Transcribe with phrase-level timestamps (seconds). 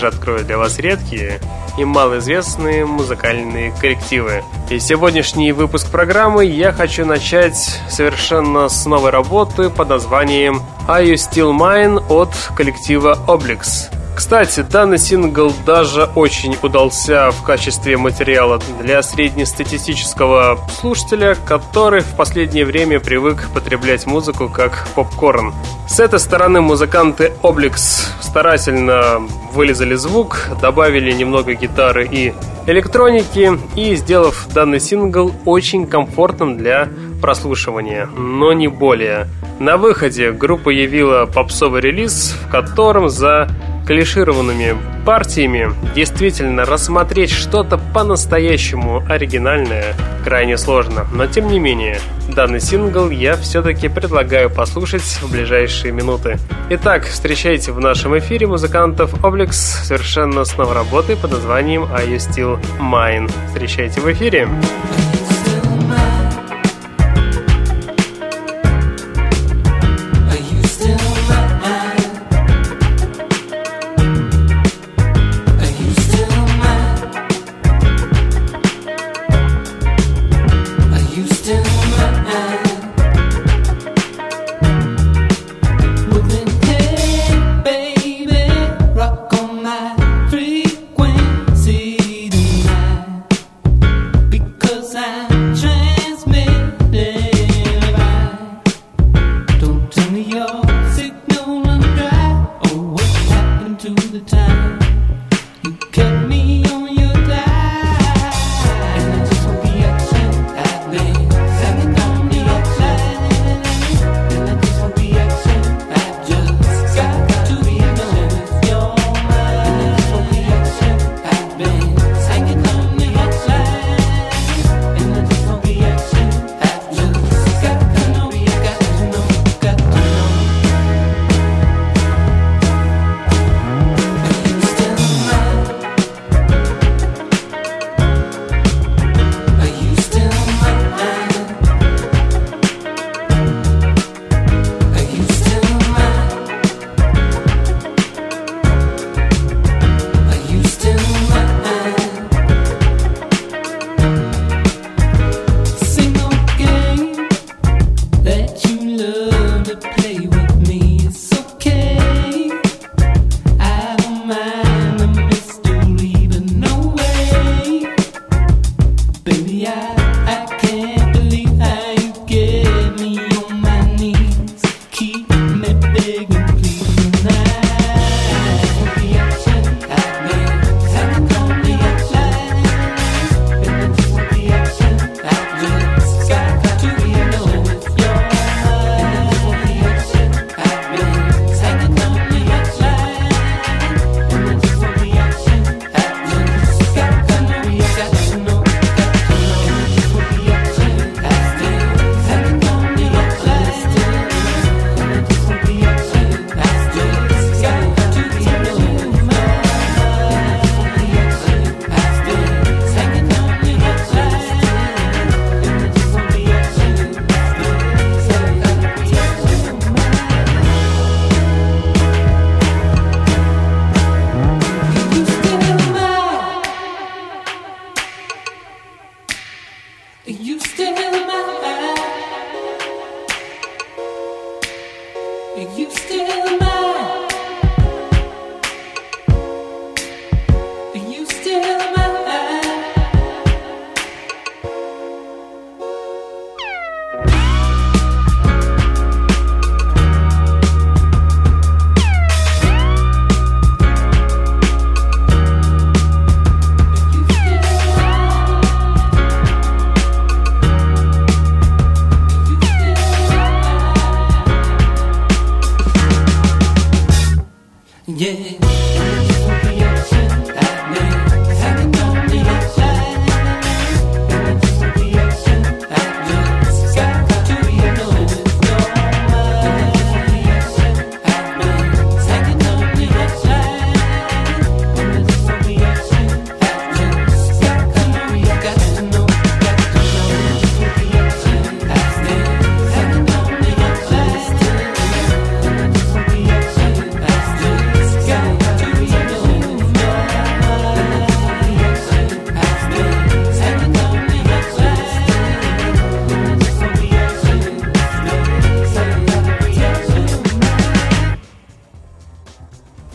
[0.00, 1.40] открою для вас редкие
[1.78, 4.42] и малоизвестные музыкальные коллективы.
[4.70, 11.14] И сегодняшний выпуск программы я хочу начать совершенно с новой работы под названием «Are You
[11.14, 13.90] Still Mine» от коллектива Oblix.
[14.14, 22.66] Кстати, данный сингл даже очень удался в качестве материала для среднестатистического слушателя, который в последнее
[22.66, 25.54] время привык потреблять музыку как попкорн.
[25.88, 32.34] С этой стороны музыканты Oblix старательно вылезали звук, добавили немного гитары и
[32.66, 36.88] электроники и сделав данный сингл очень комфортным для
[37.20, 39.28] прослушивания, но не более.
[39.62, 43.48] На выходе группа явила попсовый релиз, в котором за
[43.86, 51.06] клишированными партиями действительно рассмотреть что-то по-настоящему оригинальное крайне сложно.
[51.14, 52.00] Но тем не менее,
[52.34, 56.38] данный сингл я все-таки предлагаю послушать в ближайшие минуты.
[56.70, 62.16] Итак, встречайте в нашем эфире музыкантов Oblix совершенно с новой работой под названием Are You
[62.16, 63.30] Still Mine.
[63.46, 64.48] Встречайте в эфире.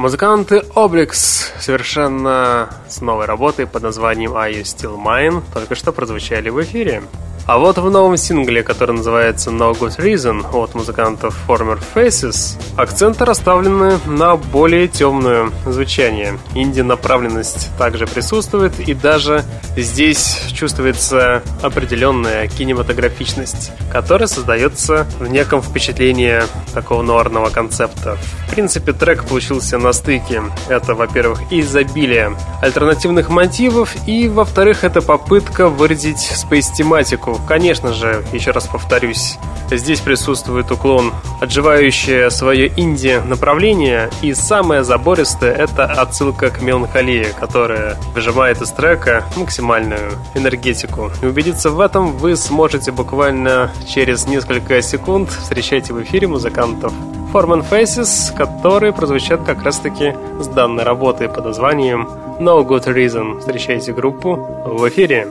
[0.07, 6.47] Музыканты Oblix совершенно с новой работой под названием Are You Still Mine только что прозвучали
[6.47, 7.03] в эфире.
[7.47, 13.23] А вот в новом сингле, который называется No Good Reason от музыкантов Former Faces, акценты
[13.23, 16.37] расставлены на более темное звучание.
[16.55, 19.45] Инди-направленность также присутствует, и даже
[19.77, 26.41] здесь чувствуется определенная кинематографичность, которая создается в неком впечатлении
[26.73, 28.17] такого нуарного концепта.
[28.47, 30.43] В принципе, трек получился на стыке.
[30.67, 38.67] Это, во-первых, изобилие альтернативных мотивов, и, во-вторых, это попытка выразить спейс-тематику конечно же, еще раз
[38.67, 39.37] повторюсь,
[39.69, 47.97] здесь присутствует уклон, отживающее свое инди направление, и самое забористое— это отсылка к меланхолии, которая
[48.13, 51.11] выжимает из трека максимальную энергетику.
[51.21, 55.29] И убедиться в этом вы сможете буквально через несколько секунд.
[55.29, 56.93] Встречайте в эфире музыкантов
[57.33, 62.07] Foreman Faces, которые прозвучат как раз-таки с данной работой под названием
[62.39, 63.39] No Good Reason.
[63.39, 64.35] Встречайте группу
[64.65, 65.27] в эфире.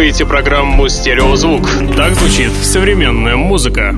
[0.00, 1.68] Слушаете программу «Стереозвук».
[1.94, 3.94] Так звучит современная музыка.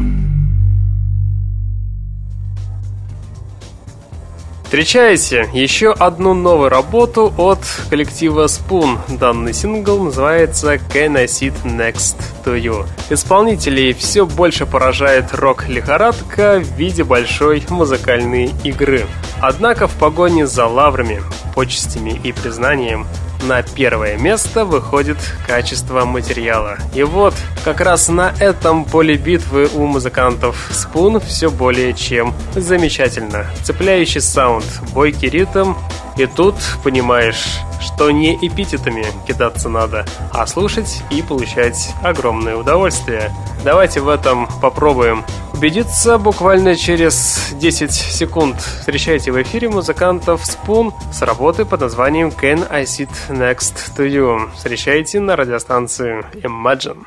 [4.64, 8.99] Встречайте еще одну новую работу от коллектива Spoon.
[9.16, 12.85] Данный сингл называется Can I Sit Next to You.
[13.09, 19.06] Исполнителей все больше поражает рок-лихорадка в виде большой музыкальной игры.
[19.40, 21.23] Однако в погоне за лаврами,
[21.54, 23.06] почестями и признанием
[23.42, 26.78] на первое место выходит качество материала.
[26.94, 27.34] И вот,
[27.64, 33.46] как раз на этом поле битвы у музыкантов Spoon все более чем замечательно.
[33.62, 35.75] Цепляющий саунд, бойкий ритм,
[36.16, 43.34] и тут понимаешь, что не эпитетами кидаться надо, а слушать и получать огромное удовольствие.
[43.64, 45.25] Давайте в этом попробуем
[45.62, 48.61] убедиться буквально через 10 секунд.
[48.61, 54.52] Встречайте в эфире музыкантов Spoon с работы под названием Can I Sit Next to You.
[54.57, 57.07] Встречайте на радиостанции Imagine.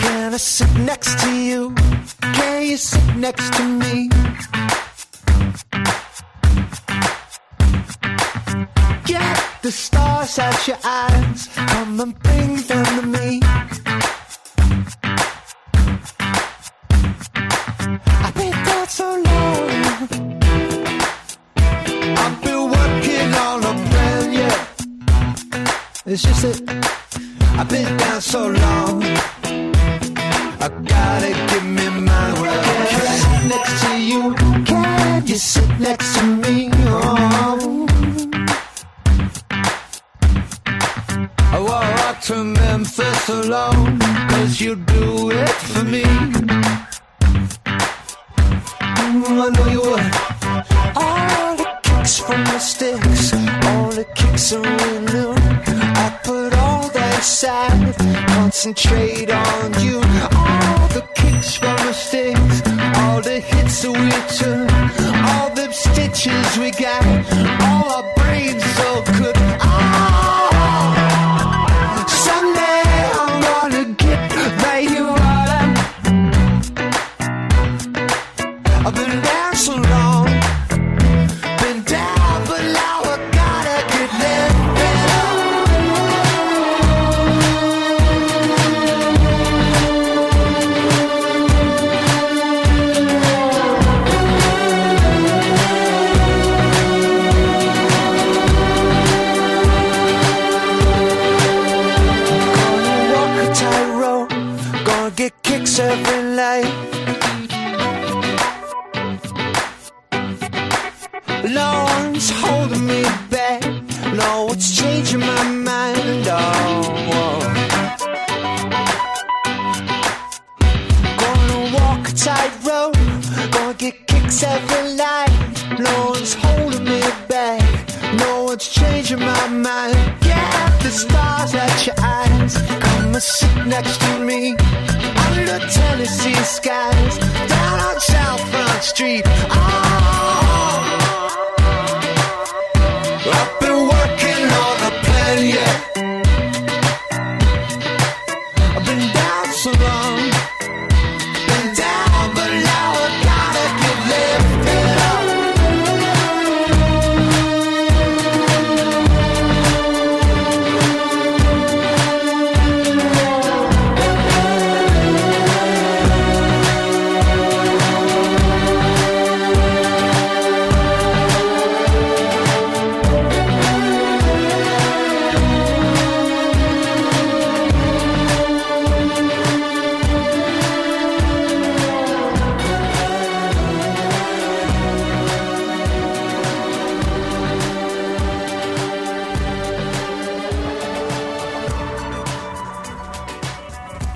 [0.00, 1.74] Can I sit next to you?
[2.22, 4.08] Can you sit next to me?
[9.62, 11.48] the stars out your eyes.
[11.54, 13.40] Come and bring them to me.
[18.82, 19.70] Been so long.
[22.18, 24.66] I've been working on a plan, yeah.
[26.04, 26.58] It's just that
[27.58, 29.04] I've been down so long.
[30.64, 31.41] I gotta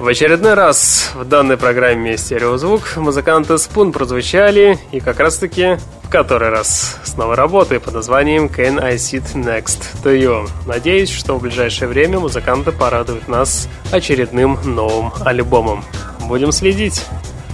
[0.07, 6.51] В очередной раз в данной программе «Стереозвук» музыканты Spoon прозвучали, и как раз-таки в который
[6.51, 10.49] раз с новой работой под названием «Can I Sit Next to You?».
[10.65, 15.85] Надеюсь, что в ближайшее время музыканты порадуют нас очередным новым альбомом.
[16.21, 17.05] Будем следить.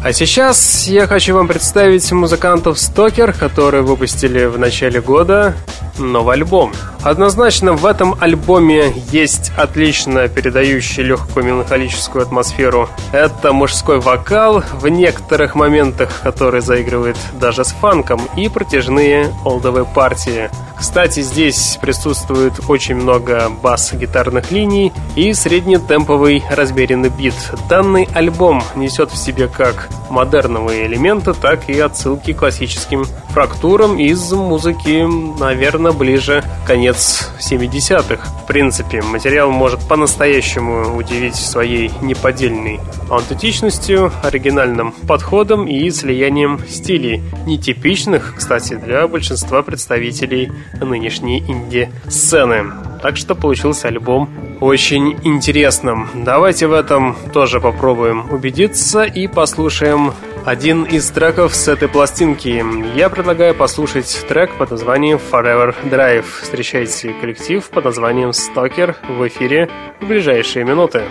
[0.05, 5.55] А сейчас я хочу вам представить музыкантов Стокер, которые выпустили в начале года
[5.99, 6.75] новый альбом.
[7.03, 12.89] Однозначно в этом альбоме есть отлично передающий легкую меланхолическую атмосферу.
[13.13, 20.51] Это мужской вокал, в некоторых моментах который заигрывает даже с фанком, и протяжные олдовые партии.
[20.79, 27.35] Кстати, здесь присутствует очень много бас-гитарных линий и среднетемповый размеренный бит.
[27.69, 34.33] Данный альбом несет в себе как модерновые элементы, так и отсылки к классическим фрактурам из
[34.33, 35.07] музыки,
[35.39, 38.29] наверное, ближе конец 70-х.
[38.43, 42.81] В принципе, материал может по-настоящему удивить своей неподдельной
[43.11, 52.73] аутентичностью, оригинальным подходом и слиянием стилей, нетипичных, кстати, для большинства представителей нынешней инди-сцены.
[53.03, 54.29] Так что получился альбом
[54.61, 56.09] очень интересным.
[56.15, 60.13] Давайте в этом тоже попробуем убедиться и послушаем
[60.45, 62.65] один из треков с этой пластинки.
[62.97, 66.25] Я предлагаю послушать трек под названием Forever Drive.
[66.43, 69.69] Встречайте коллектив под названием Стокер в эфире
[70.01, 71.05] в ближайшие минуты.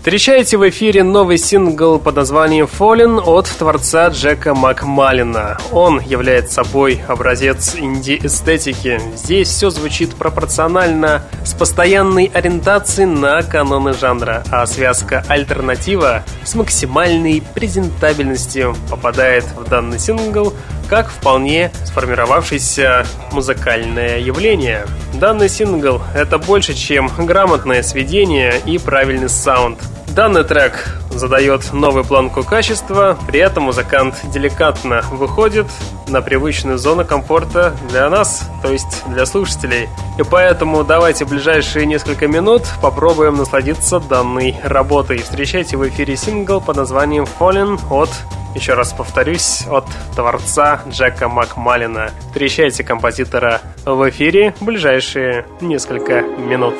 [0.00, 5.58] Встречайте в эфире новый сингл под названием Fallen от творца Джека Макмалина.
[5.72, 8.98] Он является собой образец инди-эстетики.
[9.14, 17.42] Здесь все звучит пропорционально с постоянной ориентацией на каноны жанра, а связка альтернатива с максимальной
[17.54, 20.54] презентабельностью попадает в данный сингл
[20.90, 24.86] как вполне сформировавшееся музыкальное явление.
[25.14, 29.78] Данный сингл— это больше, чем грамотное сведение и правильный саунд.
[30.14, 35.66] Данный трек задает новую планку качества, при этом музыкант деликатно выходит
[36.08, 39.88] на привычную зону комфорта для нас, то есть для слушателей.
[40.18, 45.18] И поэтому давайте в ближайшие несколько минут попробуем насладиться данной работой.
[45.18, 48.10] Встречайте в эфире сингл под названием Fallen от
[48.52, 52.10] еще раз повторюсь, от творца Джека Макмалина.
[52.30, 56.74] Встречайте композитора в эфире в ближайшие несколько минут.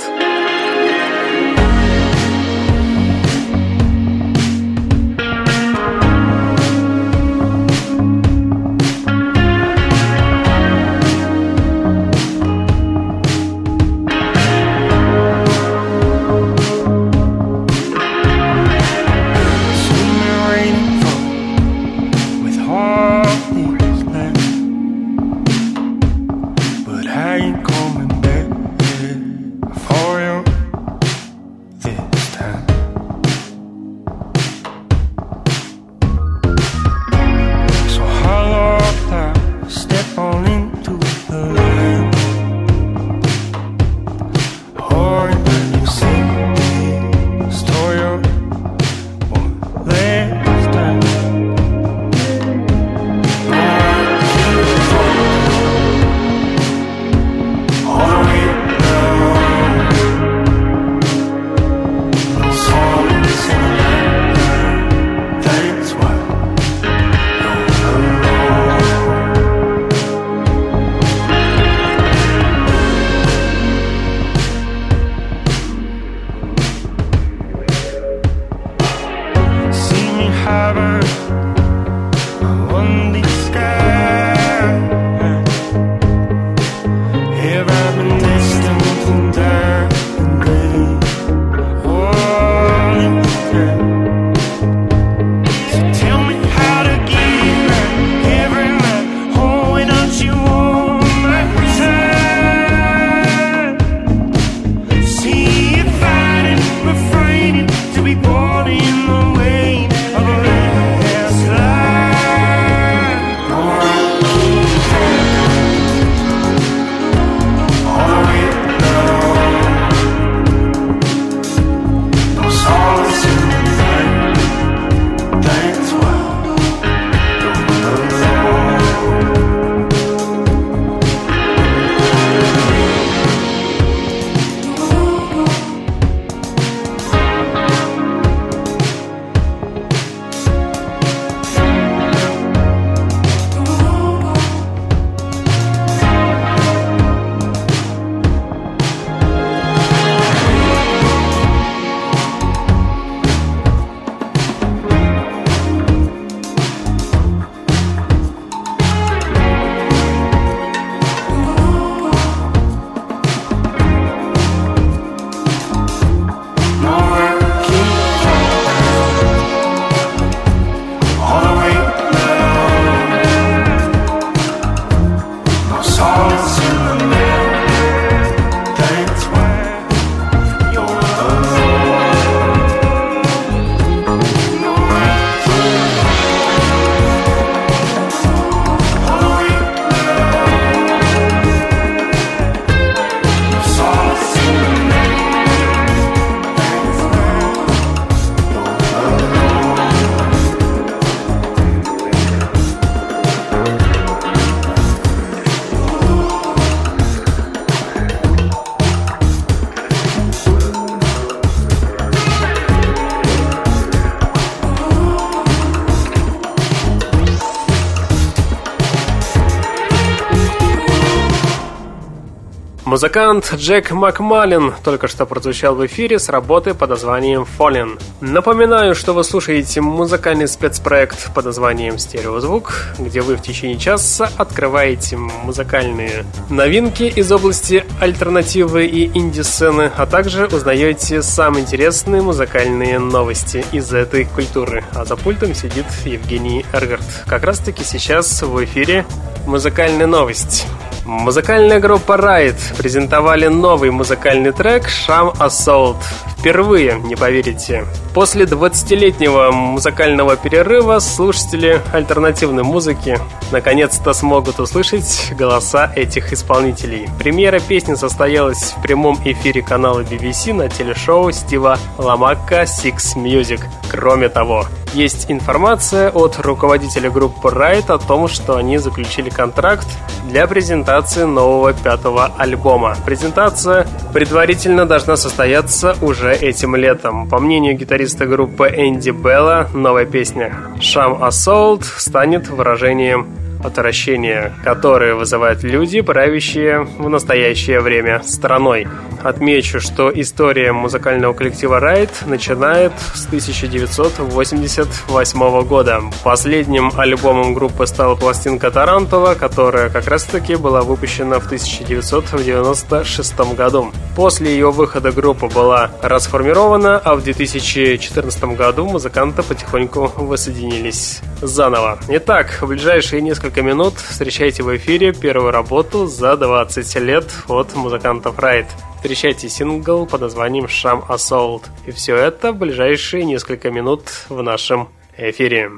[222.90, 228.03] Музыкант Джек Макмалин только что прозвучал в эфире с работы под названием Fallen.
[228.20, 235.16] Напоминаю, что вы слушаете музыкальный спецпроект под названием Стереозвук, где вы в течение часа открываете
[235.18, 243.92] музыкальные новинки из области альтернативы и инди-сцены, а также узнаете самые интересные музыкальные новости из
[243.92, 244.83] этой культуры.
[244.96, 247.05] А за пультом сидит Евгений Эргард.
[247.29, 249.07] Как раз таки сейчас в эфире
[249.46, 250.66] музыкальная новость.
[251.04, 255.96] Музыкальная группа Riot презентовали новый музыкальный трек «Sham Assault».
[256.40, 257.85] Впервые, не поверите.
[258.14, 263.18] После 20-летнего музыкального перерыва слушатели альтернативной музыки
[263.53, 267.11] наконец-то смогут услышать голоса этих исполнителей.
[267.18, 273.61] Премьера песни состоялась в прямом эфире канала BBC на телешоу Стива Ламакка Six Music.
[273.90, 279.87] Кроме того, есть информация от руководителя группы Ride о том, что они заключили контракт
[280.24, 282.96] для презентации нового пятого альбома.
[283.05, 287.28] Презентация предварительно должна состояться уже этим летом.
[287.28, 293.26] По мнению гитариста группы Энди Белла, новая песня «Charm Assault» станет выражением
[293.62, 298.88] отвращения, которые вызывают люди, правящие в настоящее время страной.
[299.23, 306.01] Отмечу, что история музыкального коллектива Ride начинает с 1988 года.
[306.25, 313.92] Последним альбомом группы стала пластинка Tarantula, которая как раз-таки была выпущена в 1996 году.
[314.16, 321.99] После ее выхода группа была расформирована, а в 2014 году музыканты потихоньку воссоединились заново.
[322.09, 328.38] Итак, в ближайшие несколько минут встречайте в эфире первую работу за 20 лет от музыкантов
[328.38, 328.66] Райт.
[328.96, 331.64] Встречайте сингл под названием «Sham Assault».
[331.86, 335.70] И все это в ближайшие несколько минут в нашем эфире.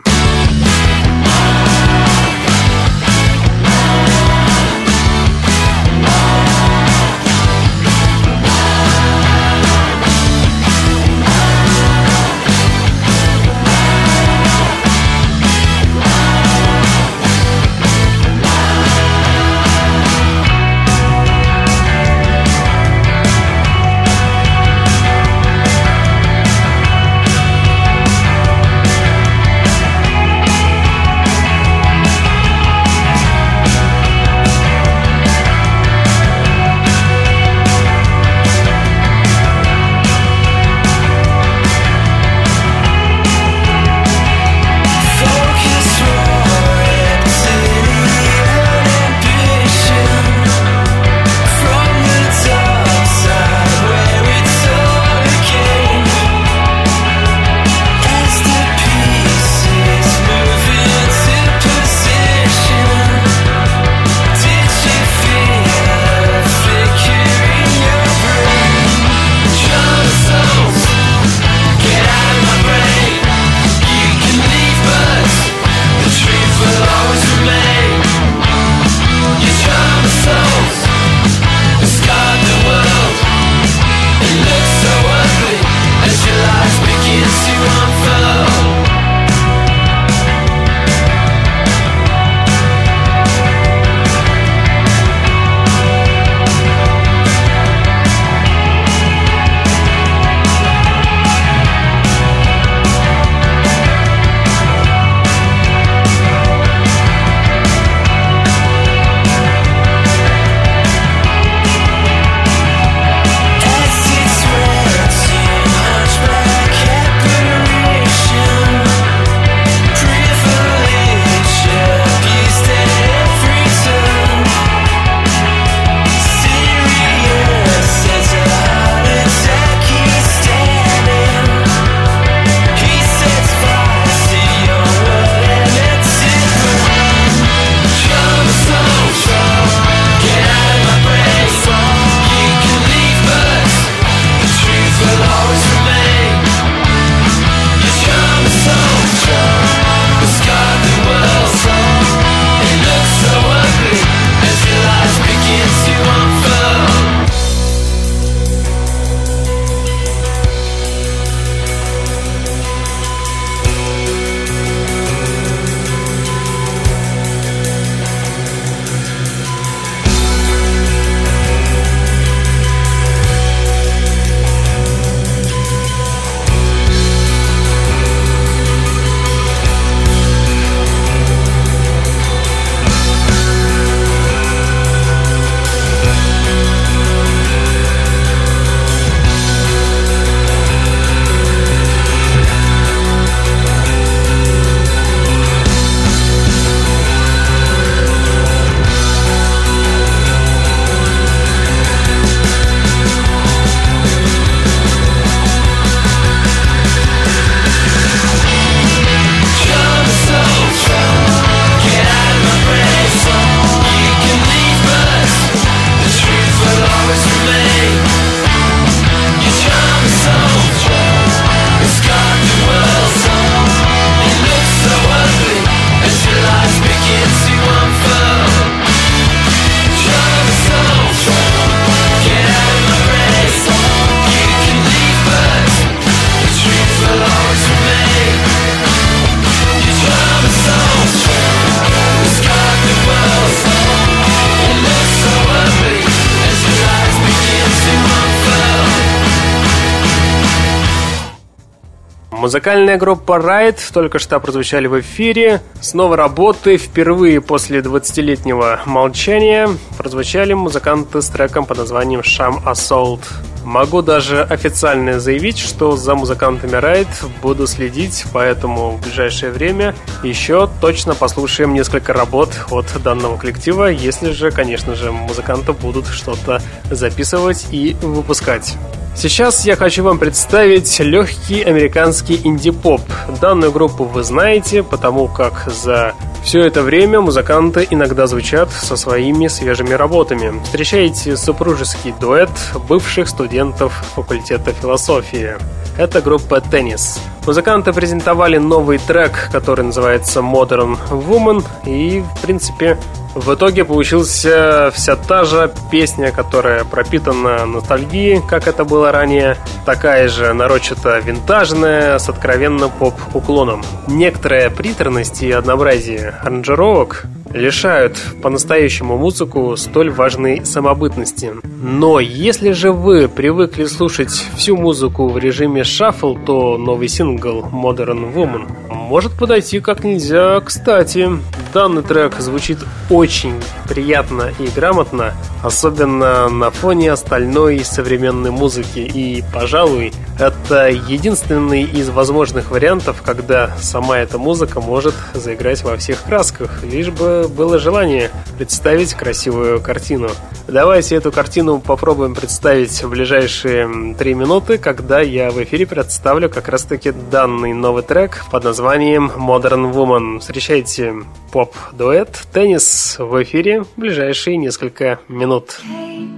[252.52, 255.62] Музыкальная группа Ride только что прозвучали в эфире.
[255.80, 263.20] Снова работы впервые после 20-летнего молчания прозвучали музыканты с треком под названием Sham Assault.
[263.64, 267.08] Могу даже официально заявить, что за музыкантами Ride
[267.40, 274.30] буду следить, поэтому в ближайшее время еще точно послушаем несколько работ от данного коллектива, если
[274.32, 276.60] же, конечно же, музыканты будут что-то
[276.90, 278.76] записывать и выпускать.
[279.14, 283.03] Сейчас я хочу вам представить легкий американский инди-поп.
[283.40, 289.46] Данную группу вы знаете, потому как за все это время музыканты иногда звучат со своими
[289.48, 290.61] свежими работами.
[290.64, 292.51] Встречаете супружеский дуэт
[292.88, 295.57] бывших студентов факультета философии.
[295.98, 297.20] Это группа «Теннис».
[297.46, 302.98] Музыканты презентовали новый трек, который называется «Modern Woman», и, в принципе,
[303.35, 310.29] в итоге получился вся та же песня, которая пропитана ностальгией, как это было ранее, такая
[310.29, 313.83] же нарочито винтажная, с откровенно поп-уклоном.
[314.07, 321.52] Некоторая приторность и однообразие аранжировок лишают по-настоящему музыку столь важной самобытности.
[321.64, 328.32] Но если же вы привыкли слушать всю музыку в режиме шаффл, то новый сингл Modern
[328.34, 331.28] Woman может подойти как нельзя кстати.
[331.74, 332.78] Данный трек звучит
[333.10, 333.54] очень
[333.88, 338.98] приятно и грамотно, особенно на фоне остальной современной музыки.
[338.98, 346.22] И, пожалуй, это единственный из возможных вариантов, когда сама эта музыка может заиграть во всех
[346.25, 350.31] красках, лишь бы было желание представить красивую картину.
[350.68, 356.68] Давайте эту картину попробуем представить в ближайшие три минуты, когда я в эфире представлю как
[356.68, 360.38] раз-таки данный новый трек под названием Modern Woman.
[360.40, 361.14] Встречайте
[361.51, 365.51] поп-дуэт «Теннис» в эфире в ближайшие несколько минут.
[365.60, 366.30] Kate,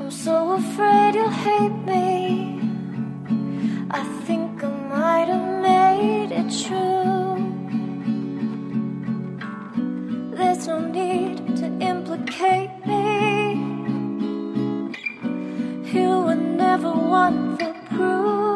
[0.00, 2.58] I'm so afraid you'll hate me.
[3.90, 7.36] I think I might have made it true.
[10.34, 13.56] There's no need to implicate me.
[15.92, 18.55] You were never want the proof.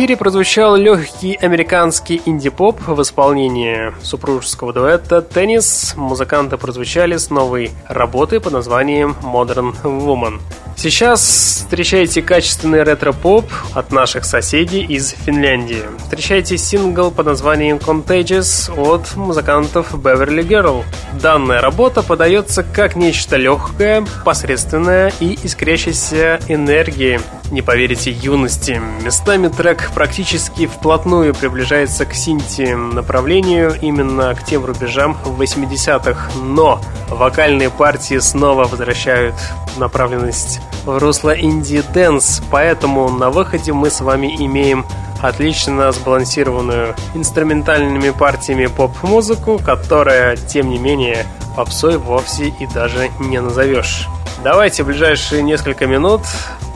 [0.00, 5.92] Эфире прозвучал легкий американский инди-поп в исполнении супружеского дуэта «Теннис».
[5.94, 10.40] Музыканты прозвучали с новой работы под названием «Modern Woman».
[10.74, 13.44] Сейчас встречайте качественный ретро-поп
[13.74, 15.82] от наших соседей из Финляндии.
[15.98, 20.82] Встречайте сингл под названием Contagious от музыкантов Beverly Girl.
[21.20, 27.20] Данная работа подается как нечто легкое, посредственное и искрящейся энергии.
[27.50, 28.80] Не поверите юности.
[29.02, 36.30] Местами трек практически вплотную приближается к синти направлению, именно к тем рубежам 80-х.
[36.40, 39.34] Но вокальные партии снова возвращают
[39.78, 44.86] направленность в русло инди-дэнс, поэтому на выходе мы с вами имеем
[45.20, 51.26] отлично сбалансированную инструментальными партиями поп-музыку, которая, тем не менее,
[51.56, 54.06] попсой вовсе и даже не назовешь.
[54.42, 56.22] Давайте в ближайшие несколько минут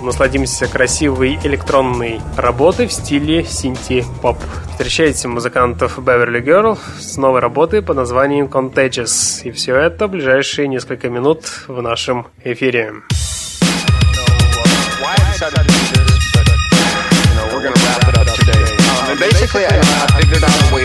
[0.03, 4.37] насладимся красивой электронной работой в стиле синти-поп.
[4.73, 9.43] Встречайте музыкантов Beverly Girl с новой работой под названием Contagious.
[9.45, 12.93] И все это в ближайшие несколько минут в нашем эфире.
[19.21, 20.84] basically, I, I figured out a way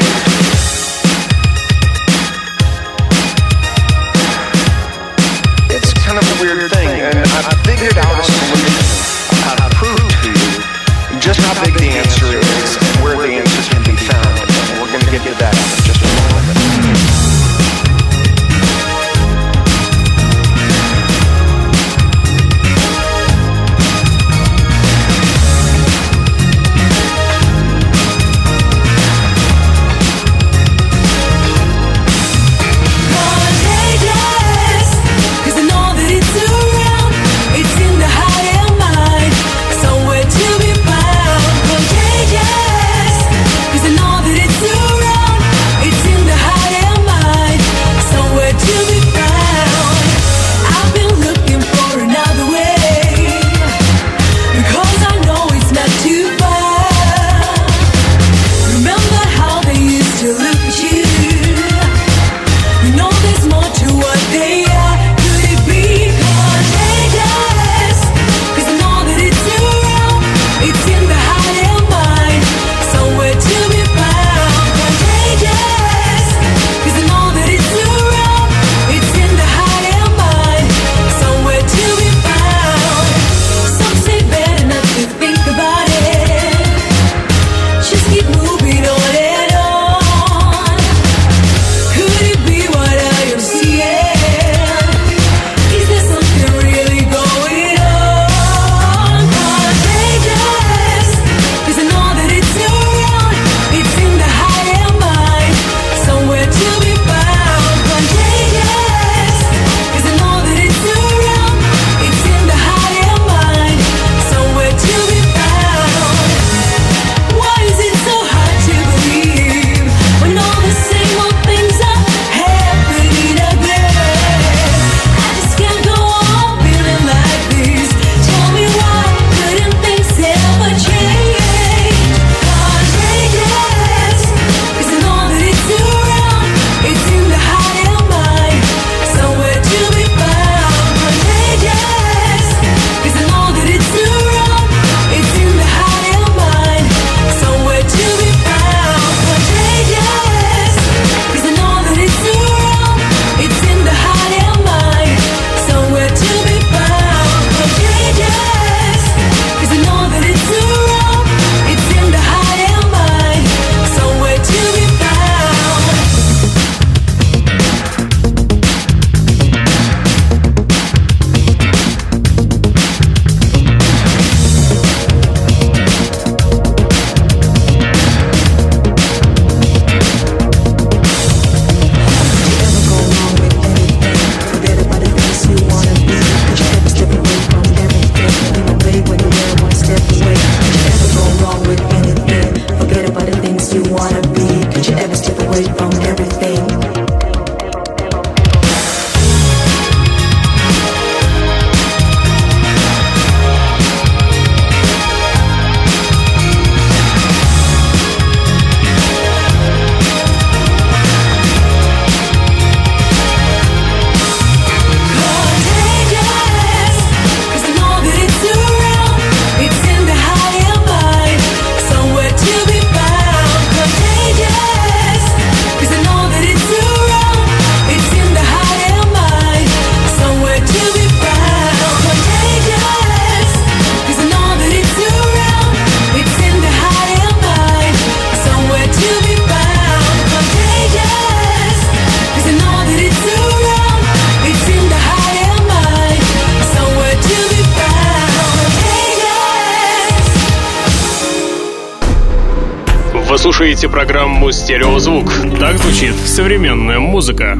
[256.40, 257.58] современная музыка.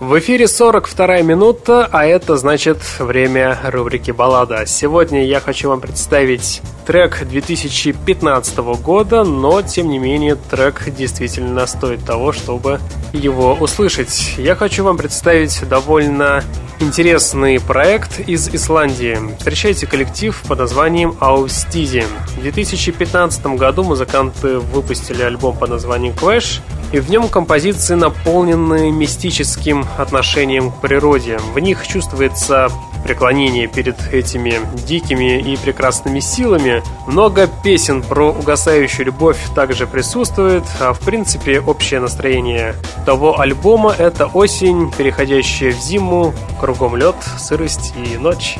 [0.00, 4.66] В эфире 42 минута, а это значит время рубрики «Баллада».
[4.66, 12.04] Сегодня я хочу вам представить трек 2015 года, но, тем не менее, трек действительно стоит
[12.04, 12.80] того, чтобы
[13.12, 14.34] его услышать.
[14.36, 16.42] Я хочу вам представить довольно
[16.82, 19.16] интересный проект из Исландии.
[19.38, 22.04] Встречайте коллектив под названием Аустизи.
[22.36, 26.60] В 2015 году музыканты выпустили альбом под названием Clash,
[26.92, 31.38] и в нем композиции наполнены мистическим отношением к природе.
[31.54, 32.70] В них чувствуется
[33.02, 34.54] преклонение перед этими
[34.86, 36.82] дикими и прекрасными силами.
[37.06, 42.74] Много песен про угасающую любовь также присутствует, а в принципе общее настроение
[43.04, 48.58] того альбома— это осень, переходящая в зиму, кругом лед, сырость и ночь.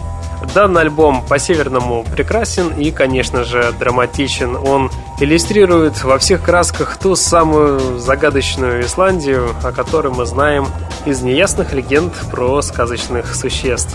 [0.55, 4.57] Данный альбом по-северному прекрасен и, конечно же, драматичен.
[4.57, 4.91] Он
[5.21, 10.67] иллюстрирует во всех красках ту самую загадочную Исландию, о которой мы знаем
[11.07, 13.95] из неясных легенд про сказочных существ.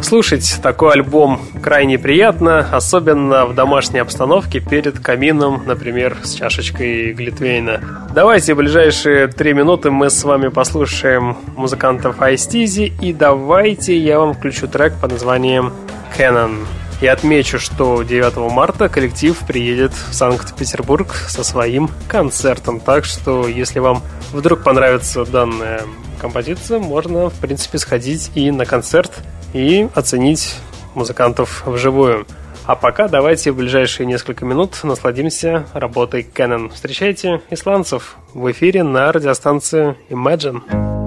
[0.00, 8.08] Слушать такой альбом крайне приятно, особенно в домашней обстановке перед камином, например, с чашечкой глитвейна.
[8.14, 14.34] Давайте в ближайшие три минуты мы с вами послушаем музыкантов Айстизи и давайте я вам
[14.34, 15.72] включу трек под названием
[16.16, 16.66] Canon.
[17.00, 22.80] И отмечу, что 9 марта коллектив приедет в Санкт-Петербург со своим концертом.
[22.80, 25.82] Так что, если вам вдруг понравится данная
[26.18, 29.12] композиция, можно, в принципе, сходить и на концерт
[29.56, 30.56] и оценить
[30.94, 32.26] музыкантов вживую.
[32.66, 36.72] А пока давайте в ближайшие несколько минут насладимся работой Canon.
[36.72, 41.05] Встречайте исландцев в эфире на радиостанции Imagine.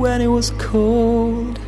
[0.00, 1.60] When it was cold,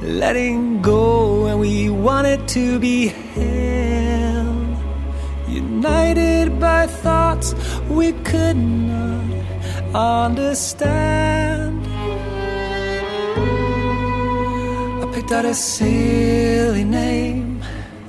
[0.00, 4.76] letting go when we wanted to be held,
[5.46, 7.54] united by thoughts
[7.90, 9.44] we could not
[9.94, 11.86] understand.
[15.02, 17.62] I picked out a silly name,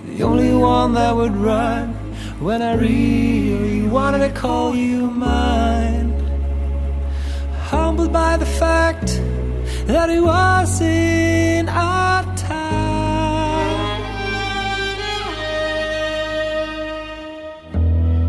[0.05, 1.89] the only one that would run
[2.39, 6.15] when I really wanted to call you mine
[7.69, 9.21] humbled by the fact
[9.89, 14.03] that it was in our time.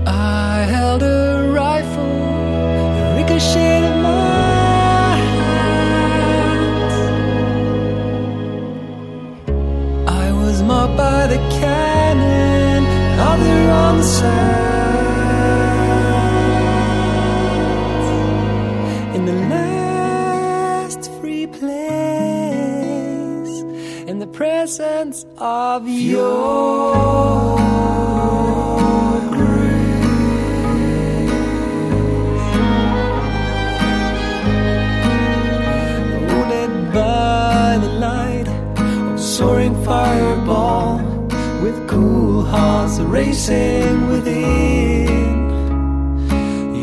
[0.06, 2.02] I held a rifle,
[2.96, 6.94] it ricocheted in my hands.
[10.08, 12.86] I was marked by the cannon
[13.20, 14.04] out there on the
[24.40, 27.58] presence of your
[29.28, 30.00] grace.
[36.32, 41.02] Wounded by the light of soaring fireball,
[41.62, 45.36] with cool hearts racing within.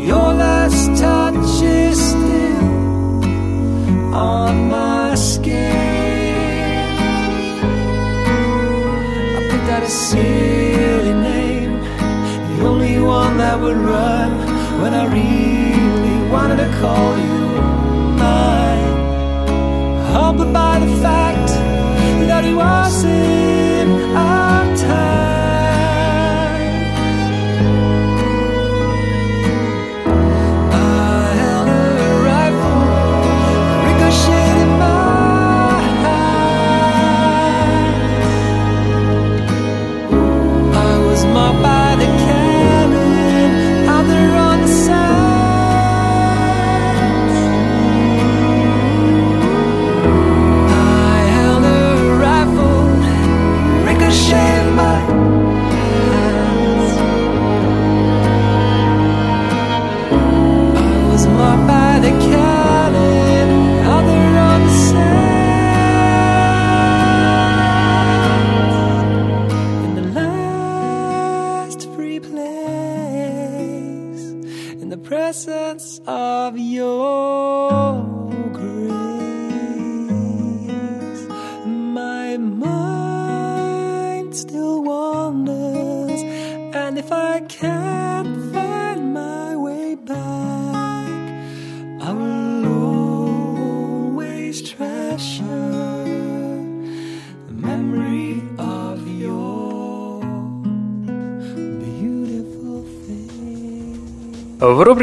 [0.06, 3.24] Your last touch is still
[4.14, 4.67] on
[10.10, 11.72] silly name,
[12.48, 14.30] the only one that would run
[14.80, 17.38] when I really wanted to call you
[18.22, 18.96] mine.
[20.12, 21.48] Humbled by the fact
[22.28, 23.57] that it wasn't our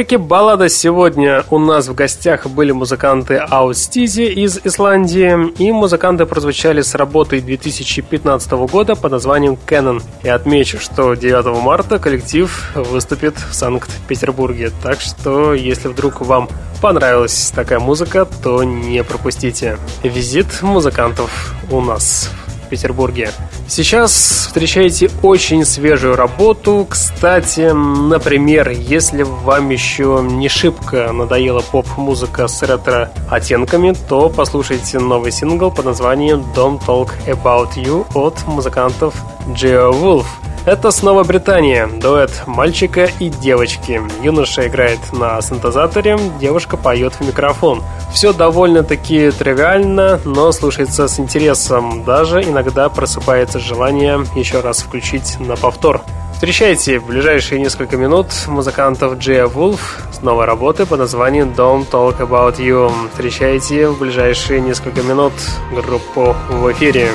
[0.05, 6.81] рубрике «Баллада» сегодня у нас в гостях были музыканты Аустизи из Исландии, и музыканты прозвучали
[6.81, 10.03] с работой 2015 года под названием «Canon».
[10.21, 16.49] И отмечу, что 9 марта коллектив выступит в Санкт-Петербурге, так что если вдруг вам
[16.83, 19.79] понравилась такая музыка, то не пропустите.
[20.03, 22.29] Визит музыкантов у нас.
[22.44, 23.31] в Петербурге.
[23.67, 24.11] Сейчас
[24.47, 26.85] встречаете очень свежую работу.
[26.89, 35.71] Кстати, например, если вам еще не шибко надоела поп-музыка с ретро-оттенками, то послушайте новый сингл
[35.71, 39.15] под названием Don't Talk About You от музыкантов
[39.47, 40.25] Geo Wolf.
[40.65, 44.01] Это снова Британия, дуэт мальчика и девочки.
[44.23, 47.83] Юноша играет на синтезаторе, девушка поет в микрофон.
[48.11, 52.03] Все довольно-таки тривиально, но слушается с интересом.
[52.03, 56.01] Даже иногда просыпается желание еще раз включить на повтор.
[56.33, 59.79] Встречайте в ближайшие несколько минут музыкантов Джия Wolf
[60.11, 62.91] с новой работы под названием Don't Talk About You.
[63.11, 65.33] Встречайте в ближайшие несколько минут
[65.71, 67.09] группу в эфире.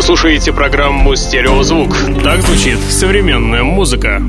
[0.00, 1.94] Слушаете программу «Стереозвук».
[2.24, 4.22] Так звучит современная музыка.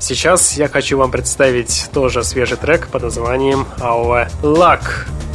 [0.00, 4.80] Сейчас я хочу вам представить тоже свежий трек под названием Our Luck.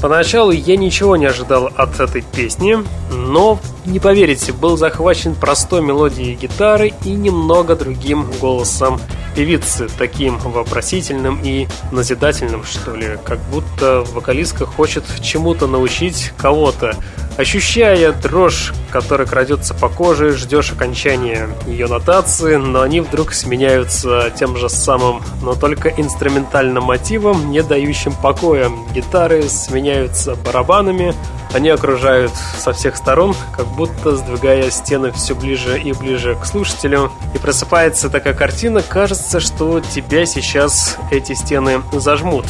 [0.01, 2.77] Поначалу я ничего не ожидал от этой песни,
[3.09, 8.99] но, не поверите, был захвачен простой мелодией гитары и немного другим голосом
[9.35, 16.95] певицы, таким вопросительным и назидательным, что ли, как будто вокалистка хочет чему-то научить кого-то.
[17.35, 24.55] Ощущая дрожь, которая крадется по коже, ждешь окончания ее нотации, но они вдруг сменяются тем
[24.55, 28.69] же самым, но только инструментальным мотивом, не дающим покоя.
[28.93, 31.15] Гитары сменяются барабанами,
[31.53, 37.11] они окружают со всех сторон, как будто сдвигая стены все ближе и ближе к слушателю.
[37.33, 42.45] И просыпается такая картина, кажется, что тебя сейчас эти стены зажмут.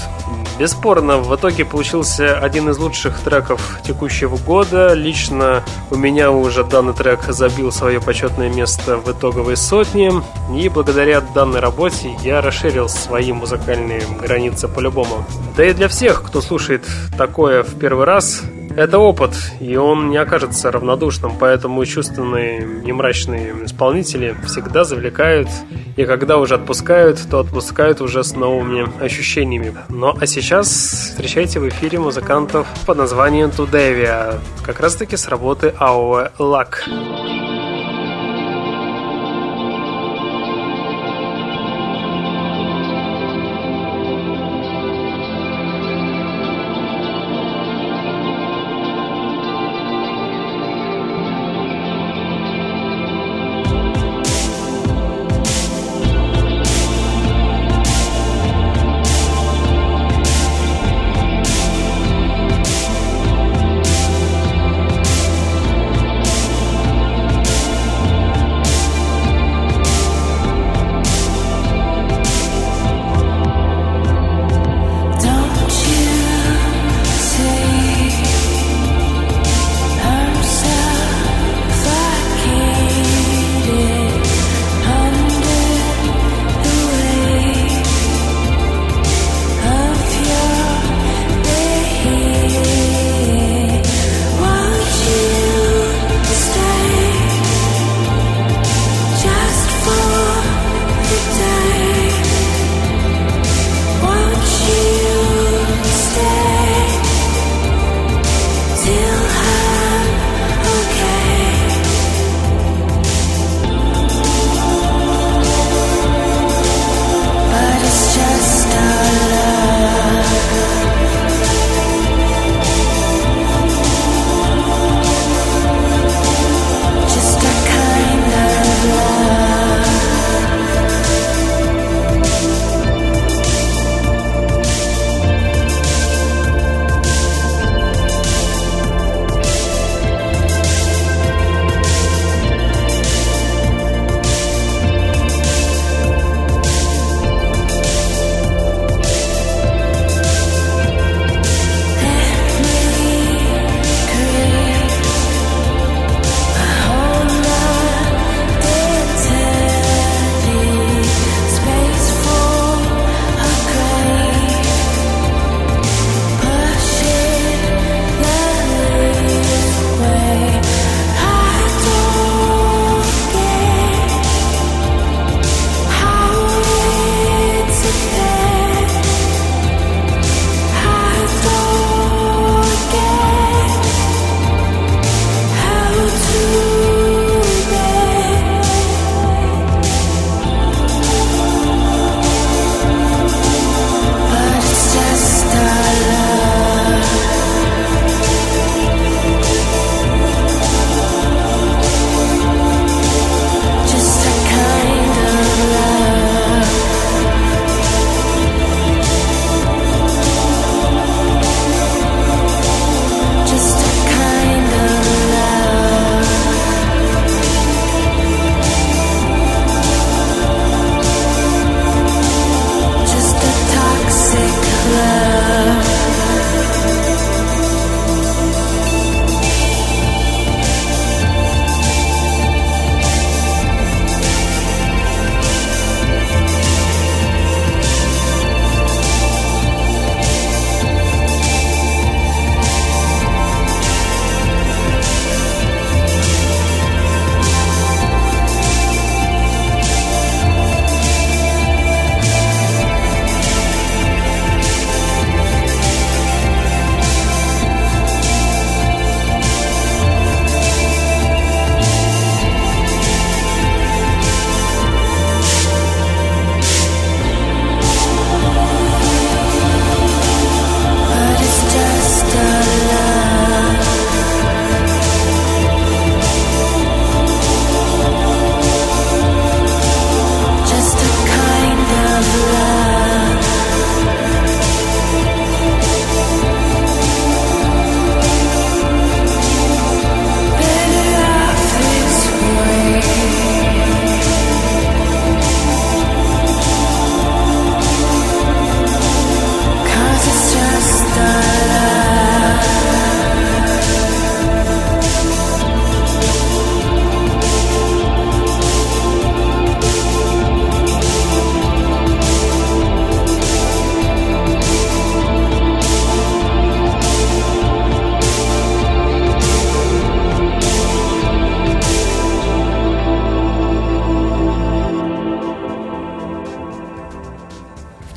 [0.58, 4.73] Бесспорно, в итоге получился один из лучших треков текущего года.
[4.74, 10.12] Лично у меня уже данный трек забил свое почетное место в итоговой сотне.
[10.56, 15.26] И благодаря данной работе я расширил свои музыкальные границы по-любому.
[15.56, 16.86] Да и для всех, кто слушает
[17.18, 18.42] такое в первый раз,
[18.76, 25.48] это опыт, и он не окажется равнодушным, поэтому чувственные и мрачные исполнители всегда завлекают,
[25.96, 29.76] и когда уже отпускают, то отпускают уже с новыми ощущениями.
[29.90, 35.74] Ну а сейчас встречайте в эфире музыкантов под названием Тудевия, как раз таки с работы
[35.80, 36.76] Our Luck.
[36.88, 37.53] В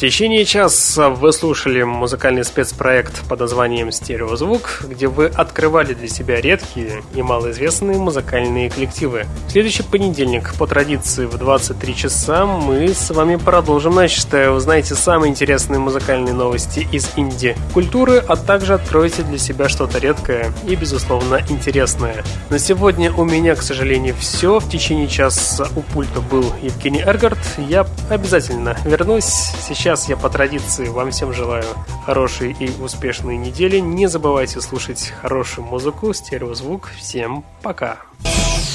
[0.07, 7.03] течение часа вы слушали музыкальный спецпроект под названием «Стереозвук», где вы открывали для себя редкие
[7.13, 9.27] и малоизвестные музыкальные коллективы.
[9.49, 14.53] В следующий понедельник, по традиции в 23 часа, мы с вами продолжим начатое.
[14.53, 20.77] Узнаете самые интересные музыкальные новости из инди-культуры, а также откроете для себя что-то редкое и,
[20.77, 22.23] безусловно, интересное.
[22.49, 24.61] На сегодня у меня, к сожалению, все.
[24.61, 27.41] В течение часа у пульта был Евгений Эргард.
[27.59, 29.51] Я обязательно вернусь.
[29.67, 31.65] Сейчас сейчас я по традиции вам всем желаю
[32.05, 33.79] хорошей и успешной недели.
[33.79, 36.91] Не забывайте слушать хорошую музыку, стереозвук.
[36.99, 37.97] Всем пока.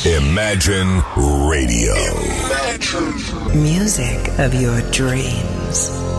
[0.04, 1.96] Imagine Radio.
[3.54, 6.11] Music of your dreams.